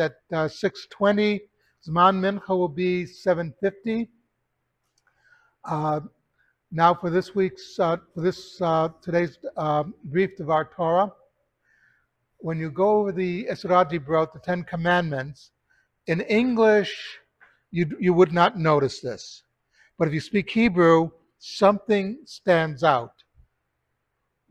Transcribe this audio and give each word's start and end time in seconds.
uh, 0.00 0.48
6:20. 0.48 1.40
Zman 1.86 2.20
Mincha 2.20 2.48
will 2.48 2.68
be 2.68 3.04
7:50. 3.04 4.08
Uh, 5.64 6.00
now 6.70 6.94
for 6.94 7.10
this 7.10 7.34
week's 7.34 7.78
uh, 7.78 7.96
for 8.14 8.20
this 8.20 8.60
uh, 8.60 8.88
today's 9.02 9.38
uh, 9.56 9.84
brief 10.04 10.36
Devar 10.36 10.70
Torah. 10.74 11.12
When 12.38 12.58
you 12.58 12.70
go 12.70 13.00
over 13.00 13.12
the 13.12 13.46
Aseret 13.50 13.90
HaDibrot, 13.90 14.32
the 14.32 14.38
Ten 14.38 14.64
Commandments, 14.64 15.50
in 16.06 16.20
English, 16.22 17.18
you 17.70 17.86
you 18.00 18.14
would 18.14 18.32
not 18.32 18.58
notice 18.58 19.00
this, 19.00 19.42
but 19.98 20.08
if 20.08 20.14
you 20.14 20.20
speak 20.20 20.50
Hebrew, 20.50 21.10
something 21.38 22.18
stands 22.24 22.82
out. 22.82 23.12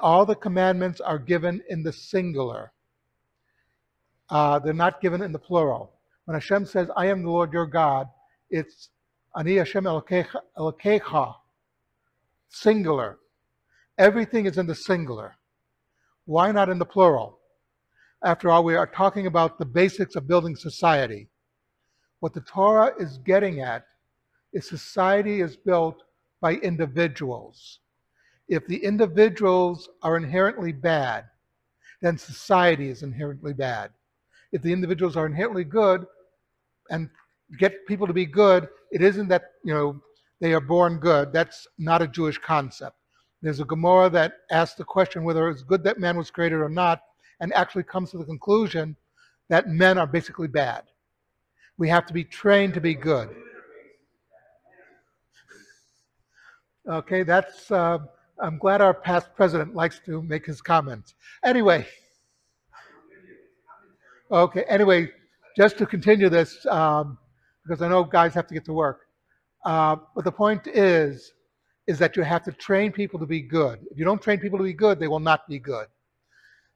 All 0.00 0.24
the 0.24 0.36
commandments 0.36 1.00
are 1.00 1.18
given 1.18 1.62
in 1.68 1.82
the 1.82 1.92
singular. 1.92 2.72
Uh, 4.30 4.58
they're 4.60 4.72
not 4.72 5.00
given 5.00 5.22
in 5.22 5.32
the 5.32 5.38
plural. 5.38 5.92
When 6.24 6.34
Hashem 6.34 6.66
says, 6.66 6.88
I 6.96 7.06
am 7.06 7.22
the 7.22 7.30
Lord 7.30 7.52
your 7.52 7.66
God, 7.66 8.08
it's 8.48 8.90
Ani 9.36 9.56
Hashem 9.56 9.84
Elokecha, 9.84 11.34
singular. 12.48 13.18
Everything 13.98 14.46
is 14.46 14.58
in 14.58 14.66
the 14.66 14.74
singular. 14.74 15.36
Why 16.26 16.52
not 16.52 16.68
in 16.68 16.78
the 16.78 16.84
plural? 16.84 17.38
After 18.24 18.50
all, 18.50 18.62
we 18.62 18.76
are 18.76 18.86
talking 18.86 19.26
about 19.26 19.58
the 19.58 19.64
basics 19.64 20.14
of 20.14 20.28
building 20.28 20.54
society. 20.54 21.28
What 22.20 22.34
the 22.34 22.42
Torah 22.42 22.92
is 22.98 23.18
getting 23.18 23.60
at 23.60 23.84
is 24.52 24.68
society 24.68 25.40
is 25.40 25.56
built 25.56 26.02
by 26.40 26.54
individuals. 26.56 27.80
If 28.48 28.66
the 28.66 28.82
individuals 28.84 29.88
are 30.02 30.16
inherently 30.16 30.72
bad, 30.72 31.24
then 32.02 32.18
society 32.18 32.88
is 32.88 33.02
inherently 33.02 33.52
bad. 33.52 33.90
If 34.52 34.62
the 34.62 34.72
individuals 34.72 35.16
are 35.16 35.26
inherently 35.26 35.64
good 35.64 36.06
and 36.90 37.08
get 37.58 37.86
people 37.86 38.06
to 38.06 38.12
be 38.12 38.26
good, 38.26 38.68
it 38.90 39.02
isn't 39.02 39.28
that, 39.28 39.44
you 39.64 39.72
know, 39.72 40.00
they 40.40 40.52
are 40.54 40.60
born 40.60 40.98
good. 40.98 41.32
That's 41.32 41.66
not 41.78 42.02
a 42.02 42.08
Jewish 42.08 42.38
concept. 42.38 42.96
There's 43.42 43.60
a 43.60 43.64
Gemara 43.64 44.10
that 44.10 44.32
asks 44.50 44.76
the 44.76 44.84
question 44.84 45.24
whether 45.24 45.48
it's 45.48 45.62
good 45.62 45.84
that 45.84 45.98
man 45.98 46.16
was 46.16 46.30
created 46.30 46.56
or 46.56 46.68
not, 46.68 47.00
and 47.40 47.52
actually 47.54 47.84
comes 47.84 48.10
to 48.10 48.18
the 48.18 48.24
conclusion 48.24 48.96
that 49.48 49.68
men 49.68 49.98
are 49.98 50.06
basically 50.06 50.48
bad. 50.48 50.84
We 51.78 51.88
have 51.88 52.06
to 52.06 52.12
be 52.12 52.24
trained 52.24 52.74
to 52.74 52.80
be 52.80 52.94
good. 52.94 53.30
Okay, 56.88 57.22
that's, 57.22 57.70
uh, 57.70 57.98
I'm 58.38 58.58
glad 58.58 58.80
our 58.80 58.94
past 58.94 59.34
president 59.34 59.74
likes 59.74 60.00
to 60.06 60.22
make 60.22 60.44
his 60.44 60.60
comments. 60.60 61.14
Anyway, 61.44 61.86
okay, 64.30 64.64
anyway, 64.68 65.08
just 65.56 65.78
to 65.78 65.86
continue 65.86 66.28
this, 66.28 66.64
um, 66.66 67.18
because 67.64 67.82
I 67.82 67.88
know 67.88 68.04
guys 68.04 68.34
have 68.34 68.46
to 68.48 68.54
get 68.54 68.64
to 68.66 68.72
work. 68.72 69.00
Uh, 69.64 69.96
but 70.14 70.24
the 70.24 70.32
point 70.32 70.66
is, 70.66 71.32
is 71.86 71.98
that 71.98 72.16
you 72.16 72.22
have 72.22 72.44
to 72.44 72.52
train 72.52 72.92
people 72.92 73.18
to 73.18 73.26
be 73.26 73.40
good. 73.40 73.80
If 73.90 73.98
you 73.98 74.04
don't 74.04 74.22
train 74.22 74.38
people 74.38 74.58
to 74.58 74.64
be 74.64 74.72
good, 74.72 74.98
they 74.98 75.08
will 75.08 75.20
not 75.20 75.46
be 75.48 75.58
good. 75.58 75.86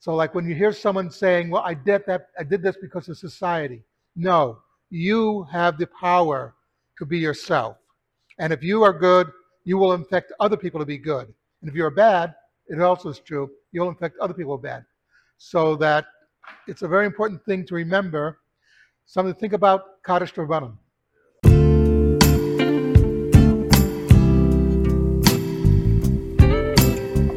So, 0.00 0.14
like 0.14 0.34
when 0.34 0.46
you 0.48 0.54
hear 0.54 0.72
someone 0.72 1.10
saying, 1.10 1.50
"Well, 1.50 1.62
I 1.64 1.74
did 1.74 2.04
that, 2.06 2.28
I 2.38 2.44
did 2.44 2.62
this 2.62 2.76
because 2.80 3.08
of 3.08 3.18
society," 3.18 3.82
no, 4.14 4.58
you 4.90 5.44
have 5.44 5.78
the 5.78 5.88
power 6.00 6.54
to 6.98 7.06
be 7.06 7.18
yourself. 7.18 7.76
And 8.38 8.52
if 8.52 8.62
you 8.62 8.82
are 8.84 8.92
good, 8.92 9.30
you 9.64 9.76
will 9.76 9.94
infect 9.94 10.32
other 10.38 10.56
people 10.56 10.78
to 10.80 10.86
be 10.86 10.98
good. 10.98 11.32
And 11.60 11.68
if 11.68 11.74
you're 11.74 11.90
bad, 11.90 12.34
it 12.68 12.80
also 12.80 13.08
is 13.08 13.18
true, 13.18 13.50
you'll 13.72 13.88
infect 13.88 14.18
other 14.18 14.34
people 14.34 14.56
bad. 14.58 14.84
So 15.38 15.74
that 15.76 16.06
it's 16.66 16.82
a 16.82 16.88
very 16.88 17.06
important 17.06 17.44
thing 17.44 17.66
to 17.66 17.74
remember. 17.74 18.40
Something 19.06 19.34
to 19.34 19.40
think 19.40 19.52
about 19.52 20.02
Kaddish 20.04 20.34
Rabbanim. 20.34 20.76